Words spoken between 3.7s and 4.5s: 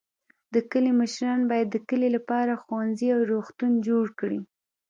جوړ کړي.